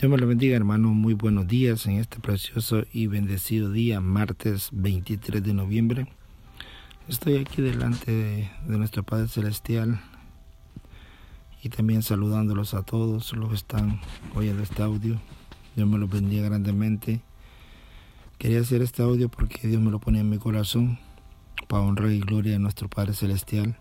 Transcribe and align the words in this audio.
Dios 0.00 0.10
me 0.10 0.16
lo 0.16 0.26
bendiga, 0.26 0.56
hermano. 0.56 0.94
Muy 0.94 1.12
buenos 1.12 1.46
días 1.46 1.84
en 1.84 1.98
este 1.98 2.20
precioso 2.20 2.84
y 2.90 3.06
bendecido 3.06 3.70
día, 3.70 4.00
martes 4.00 4.70
23 4.72 5.42
de 5.44 5.52
noviembre. 5.52 6.06
Estoy 7.06 7.36
aquí 7.36 7.60
delante 7.60 8.10
de, 8.10 8.50
nuestro 8.78 9.02
Padre 9.02 9.28
Celestial 9.28 10.00
y 11.62 11.68
también 11.68 12.02
saludándolos 12.02 12.72
a 12.72 12.82
todos 12.82 13.34
los 13.34 13.50
que 13.50 13.56
están 13.56 14.00
oyendo 14.34 14.62
este 14.62 14.82
audio. 14.82 15.20
Dios 15.76 15.86
me 15.86 15.98
lo 15.98 16.08
bendiga 16.08 16.48
grandemente. 16.48 17.20
Quería 18.38 18.60
hacer 18.60 18.80
este 18.80 19.02
audio 19.02 19.28
porque 19.28 19.68
Dios 19.68 19.82
me 19.82 19.90
lo 19.90 19.98
pone 19.98 20.20
en 20.20 20.30
mi 20.30 20.38
corazón 20.38 20.98
para 21.68 21.82
honrar 21.82 22.10
y 22.10 22.20
gloria 22.20 22.56
a 22.56 22.58
nuestro 22.58 22.88
Padre 22.88 23.12
Celestial. 23.12 23.76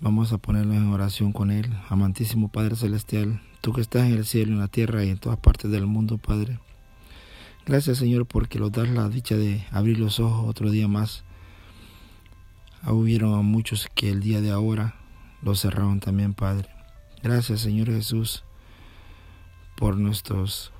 Vamos 0.00 0.32
a 0.32 0.38
ponerlo 0.38 0.74
en 0.74 0.92
oración 0.92 1.32
con 1.32 1.50
Él. 1.50 1.74
Amantísimo 1.88 2.46
Padre 2.46 2.76
Celestial, 2.76 3.40
tú 3.60 3.72
que 3.72 3.80
estás 3.80 4.06
en 4.06 4.14
el 4.14 4.24
cielo, 4.24 4.52
en 4.52 4.58
la 4.60 4.68
tierra 4.68 5.04
y 5.04 5.10
en 5.10 5.18
todas 5.18 5.38
partes 5.38 5.70
del 5.70 5.86
mundo, 5.86 6.18
Padre. 6.18 6.58
Gracias, 7.66 7.98
Señor, 7.98 8.26
porque 8.26 8.58
nos 8.58 8.72
das 8.72 8.88
la 8.88 9.08
dicha 9.08 9.36
de 9.36 9.64
abrir 9.70 9.98
los 9.98 10.18
ojos 10.18 10.48
otro 10.48 10.70
día 10.70 10.88
más. 10.88 11.24
Hubieron 12.86 13.38
a 13.38 13.42
muchos 13.42 13.88
que 13.94 14.10
el 14.10 14.20
día 14.20 14.40
de 14.40 14.50
ahora 14.50 14.94
los 15.42 15.60
cerraron 15.60 16.00
también, 16.00 16.34
Padre. 16.34 16.68
Gracias, 17.22 17.60
Señor 17.60 17.88
Jesús, 17.88 18.44
por 19.76 19.96
nuestros 19.98 20.72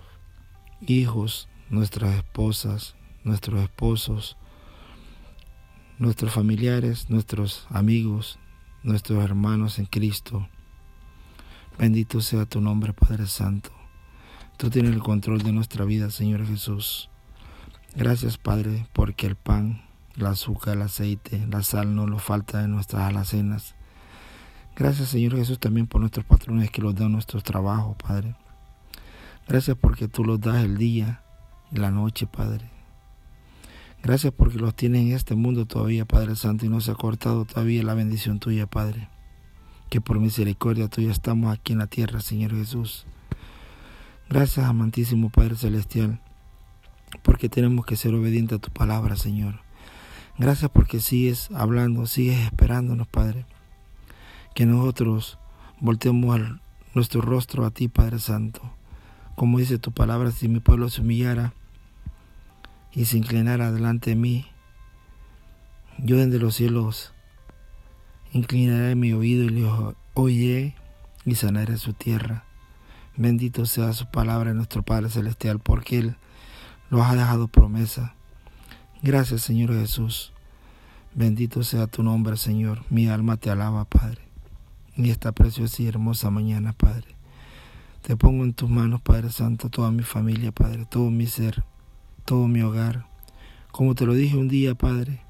hijos, 0.87 1.49
nuestras 1.69 2.17
esposas, 2.17 2.97
nuestros 3.25 3.63
esposos, 3.63 4.39
nuestros 5.99 6.33
familiares, 6.33 7.11
nuestros 7.11 7.67
amigos, 7.69 8.39
nuestros 8.83 9.23
hermanos 9.23 9.79
en 9.79 9.85
Cristo. 9.85 10.49
Bendito 11.81 12.21
sea 12.21 12.45
tu 12.45 12.61
nombre, 12.61 12.93
Padre 12.93 13.27
Santo. 13.27 13.71
Tú 14.59 14.69
tienes 14.69 14.93
el 14.93 15.03
control 15.03 15.41
de 15.41 15.51
nuestra 15.51 15.87
vida, 15.87 16.11
Señor 16.11 16.47
Jesús. 16.47 17.09
Gracias, 17.97 18.37
Padre, 18.37 18.87
porque 18.93 19.27
el 19.27 19.35
pan, 19.35 19.81
el 20.19 20.27
azúcar, 20.27 20.77
el 20.77 20.83
aceite, 20.83 21.47
la 21.47 21.63
sal 21.63 21.95
no 21.95 22.07
lo 22.07 22.19
falta 22.19 22.63
en 22.63 22.73
nuestras 22.73 23.09
alacenas. 23.09 23.77
Gracias, 24.77 25.09
Señor 25.09 25.37
Jesús, 25.37 25.59
también 25.59 25.87
por 25.87 26.03
nuestros 26.03 26.27
patrones 26.27 26.71
que 26.71 26.83
los 26.83 26.95
dan 26.95 27.13
nuestros 27.13 27.45
trabajos, 27.45 27.97
Padre. 27.97 28.37
Gracias 29.49 29.75
porque 29.81 30.07
tú 30.07 30.23
los 30.23 30.39
das 30.39 30.63
el 30.63 30.77
día 30.77 31.23
y 31.73 31.79
la 31.79 31.91
noche, 31.91 32.27
Padre. 32.27 32.69
Gracias 34.03 34.35
porque 34.37 34.59
los 34.59 34.75
tienes 34.75 35.01
en 35.01 35.13
este 35.13 35.35
mundo 35.35 35.65
todavía, 35.65 36.05
Padre 36.05 36.37
Santo, 36.37 36.67
y 36.67 36.69
no 36.69 36.83
se 36.83 36.91
ha 36.91 36.95
cortado 36.95 37.47
todavía 37.47 37.83
la 37.83 37.95
bendición 37.95 38.39
tuya, 38.39 38.67
Padre. 38.67 39.09
Que 39.91 40.01
por 40.01 40.21
misericordia 40.21 40.89
tuya 40.89 41.11
estamos 41.11 41.53
aquí 41.53 41.73
en 41.73 41.81
la 41.81 41.89
tierra, 41.89 42.21
Señor 42.21 42.53
Jesús. 42.53 43.07
Gracias, 44.29 44.65
amantísimo 44.65 45.31
Padre 45.31 45.57
Celestial, 45.57 46.21
porque 47.23 47.49
tenemos 47.49 47.85
que 47.85 47.97
ser 47.97 48.15
obedientes 48.15 48.59
a 48.59 48.61
tu 48.61 48.71
palabra, 48.71 49.17
Señor. 49.17 49.61
Gracias 50.39 50.71
porque 50.71 51.01
sigues 51.01 51.51
hablando, 51.53 52.07
sigues 52.07 52.39
esperándonos, 52.39 53.09
Padre. 53.09 53.45
Que 54.55 54.65
nosotros 54.65 55.39
volteemos 55.81 56.41
nuestro 56.95 57.21
rostro 57.21 57.67
a 57.67 57.73
ti, 57.73 57.89
Padre 57.89 58.21
Santo. 58.21 58.63
Como 59.35 59.59
dice 59.59 59.79
tu 59.79 59.91
palabra, 59.91 60.31
si 60.31 60.47
mi 60.47 60.61
pueblo 60.61 60.89
se 60.89 61.01
humillara 61.01 61.53
y 62.93 63.07
se 63.07 63.19
inclinara 63.19 63.73
delante 63.73 64.11
de 64.11 64.17
mí, 64.17 64.47
yo 65.99 66.17
desde 66.17 66.39
los 66.39 66.55
cielos 66.55 67.13
inclinaré 68.33 68.95
mi 68.95 69.13
oído 69.13 69.45
y 69.45 69.49
le 69.51 69.69
oiré 70.15 70.75
y 71.25 71.35
sanaré 71.35 71.77
su 71.77 71.93
tierra. 71.93 72.45
Bendito 73.17 73.67
sea 73.67 73.93
su 73.93 74.11
palabra 74.11 74.55
nuestro 74.55 74.83
Padre 74.83 75.11
Celestial, 75.11 75.59
porque 75.59 75.99
Él 75.99 76.17
nos 76.91 77.07
ha 77.07 77.15
dejado 77.15 77.49
promesa. 77.49 78.15
Gracias, 79.03 79.43
Señor 79.43 79.73
Jesús. 79.73 80.33
Bendito 81.15 81.63
sea 81.63 81.87
tu 81.87 82.03
nombre, 82.03 82.37
Señor. 82.37 82.85
Mi 82.89 83.09
alma 83.09 83.37
te 83.37 83.51
alaba, 83.51 83.85
Padre. 83.85 84.23
En 84.97 85.07
esta 85.07 85.33
preciosa 85.33 85.83
y 85.83 85.89
hermosa 85.89 86.31
mañana, 86.31 86.73
Padre. 86.73 87.17
Te 88.03 88.17
pongo 88.17 88.45
en 88.45 88.55
tus 88.55 88.71
manos, 88.71 89.01
Padre 89.03 89.31
Santo, 89.31 89.69
toda 89.69 89.91
mi 89.91 90.03
familia, 90.03 90.53
Padre, 90.53 90.87
todo 90.89 91.11
mi 91.11 91.27
ser 91.27 91.65
todo 92.31 92.47
mi 92.47 92.63
hogar. 92.63 93.07
Como 93.73 93.97
te 93.97 94.07
lo 94.07 94.15
dije 94.15 94.37
un 94.37 94.47
día, 94.47 94.77
Padre, 94.77 95.21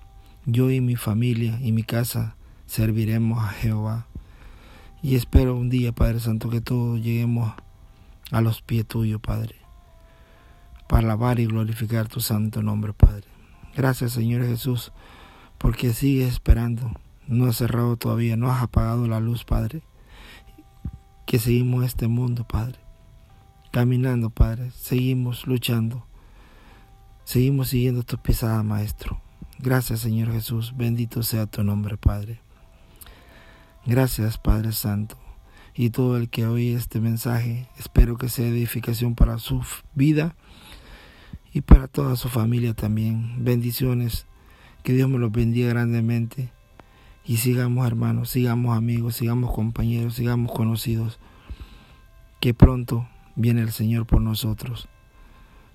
yo 0.44 0.71
y 0.71 0.83
mi 0.83 0.97
familia 0.97 1.59
y 1.62 1.72
mi 1.72 1.83
casa 1.83 2.37
serviremos 2.70 3.42
a 3.42 3.48
Jehová. 3.48 4.06
Y 5.03 5.16
espero 5.16 5.56
un 5.56 5.69
día, 5.69 5.92
Padre 5.92 6.20
Santo, 6.20 6.48
que 6.48 6.60
todos 6.60 7.03
lleguemos 7.03 7.53
a 8.31 8.41
los 8.41 8.62
pies 8.62 8.86
tuyos, 8.86 9.20
Padre, 9.20 9.56
para 10.88 11.03
alabar 11.03 11.41
y 11.41 11.47
glorificar 11.47 12.06
tu 12.06 12.20
santo 12.20 12.62
nombre, 12.62 12.92
Padre. 12.92 13.26
Gracias, 13.76 14.12
Señor 14.12 14.47
Jesús, 14.47 14.92
porque 15.59 15.92
sigues 15.92 16.32
esperando. 16.32 16.92
No 17.26 17.47
has 17.47 17.56
cerrado 17.56 17.97
todavía, 17.97 18.36
no 18.36 18.50
has 18.50 18.62
apagado 18.62 19.09
la 19.09 19.19
luz, 19.19 19.44
Padre. 19.44 19.82
Que 21.26 21.38
seguimos 21.38 21.84
este 21.84 22.06
mundo, 22.06 22.47
Padre. 22.47 22.78
Caminando, 23.72 24.30
Padre. 24.30 24.70
Seguimos 24.70 25.47
luchando 25.47 26.06
Seguimos 27.30 27.69
siguiendo 27.69 28.03
tus 28.03 28.19
pisadas, 28.19 28.64
Maestro. 28.64 29.20
Gracias, 29.60 30.00
Señor 30.00 30.32
Jesús. 30.32 30.75
Bendito 30.76 31.22
sea 31.22 31.47
tu 31.47 31.62
nombre, 31.62 31.97
Padre. 31.97 32.41
Gracias, 33.86 34.38
Padre 34.38 34.72
Santo. 34.72 35.16
Y 35.74 35.91
todo 35.91 36.16
el 36.16 36.28
que 36.28 36.46
oye 36.46 36.74
este 36.74 37.00
mensaje, 37.00 37.68
espero 37.78 38.16
que 38.16 38.28
sea 38.28 38.46
edificación 38.46 39.14
para 39.14 39.38
su 39.38 39.62
vida 39.94 40.34
y 41.52 41.62
para 41.62 41.88
toda 41.88 42.16
su 42.16 42.28
familia 42.28 42.74
también. 42.74 43.44
Bendiciones. 43.44 44.26
Que 44.82 44.92
Dios 44.92 45.08
me 45.08 45.18
los 45.18 45.32
bendiga 45.32 45.70
grandemente. 45.70 46.50
Y 47.24 47.38
sigamos 47.38 47.86
hermanos, 47.86 48.30
sigamos 48.30 48.76
amigos, 48.76 49.16
sigamos 49.16 49.52
compañeros, 49.52 50.14
sigamos 50.14 50.52
conocidos. 50.52 51.18
Que 52.41 52.54
pronto 52.54 53.08
viene 53.36 53.62
el 53.62 53.72
Señor 53.72 54.06
por 54.06 54.20
nosotros. 54.20 54.88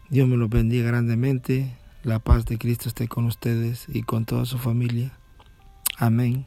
Dios 0.10 0.28
me 0.28 0.38
los 0.38 0.50
bendiga 0.50 0.88
grandemente. 0.88 1.78
La 2.04 2.20
paz 2.20 2.46
de 2.46 2.58
Cristo 2.58 2.90
esté 2.90 3.08
con 3.08 3.26
ustedes 3.26 3.88
y 3.90 4.04
con 4.04 4.26
toda 4.26 4.46
su 4.46 4.58
familia. 4.58 5.18
Amén 5.98 6.46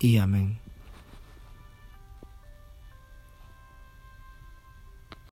y 0.00 0.16
amén. 0.16 0.67